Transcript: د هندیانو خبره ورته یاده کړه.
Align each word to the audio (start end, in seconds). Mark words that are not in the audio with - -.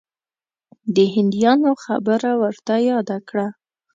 د 0.95 0.97
هندیانو 1.15 1.71
خبره 1.83 2.31
ورته 2.41 2.75
یاده 2.89 3.17
کړه. 3.27 3.47